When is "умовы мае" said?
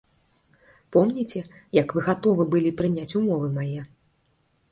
3.19-3.81